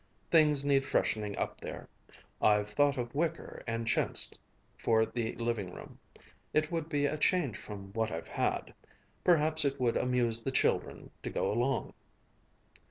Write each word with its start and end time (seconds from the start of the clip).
Things 0.31 0.65
needs 0.65 0.87
freshening 0.87 1.37
up 1.37 1.61
there. 1.61 1.87
I've 2.41 2.71
thought 2.71 2.97
of 2.97 3.13
wicker 3.13 3.61
and 3.67 3.85
chintz 3.87 4.33
for 4.75 5.05
the 5.05 5.35
living 5.35 5.75
room. 5.75 5.99
It 6.53 6.71
would 6.71 6.89
be 6.89 7.05
a 7.05 7.19
change 7.19 7.55
from 7.55 7.93
what 7.93 8.11
I've 8.11 8.29
had. 8.29 8.73
Perhaps 9.23 9.63
it 9.63 9.79
would 9.79 9.97
amuse 9.97 10.41
the 10.41 10.49
children 10.49 11.11
to 11.21 11.29
go 11.29 11.51
along?" 11.51 11.93